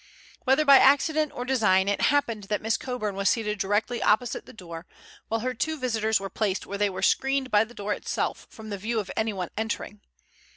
Whether 0.45 0.65
by 0.65 0.77
accident 0.79 1.31
or 1.35 1.45
design 1.45 1.87
it 1.87 2.01
happened 2.01 2.45
that 2.45 2.59
Miss 2.63 2.75
Coburn 2.75 3.13
was 3.15 3.29
seated 3.29 3.59
directly 3.59 4.01
opposite 4.01 4.47
the 4.47 4.51
door, 4.51 4.87
while 5.27 5.41
her 5.41 5.53
two 5.53 5.77
visitors 5.77 6.19
were 6.19 6.27
placed 6.27 6.65
where 6.65 6.79
they 6.79 6.89
were 6.89 7.03
screened 7.03 7.51
by 7.51 7.63
the 7.63 7.75
door 7.75 7.93
itself 7.93 8.47
from 8.49 8.71
the 8.71 8.79
view 8.79 8.99
of 8.99 9.11
anyone 9.15 9.51
entering. 9.55 10.01